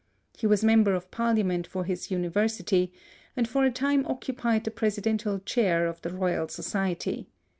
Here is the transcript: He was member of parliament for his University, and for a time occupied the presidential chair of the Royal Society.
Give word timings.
He 0.35 0.47
was 0.47 0.63
member 0.63 0.95
of 0.95 1.11
parliament 1.11 1.67
for 1.67 1.83
his 1.83 2.09
University, 2.09 2.91
and 3.37 3.47
for 3.47 3.63
a 3.65 3.69
time 3.71 4.03
occupied 4.07 4.63
the 4.63 4.71
presidential 4.71 5.37
chair 5.37 5.85
of 5.85 6.01
the 6.01 6.09
Royal 6.11 6.47
Society. 6.47 7.29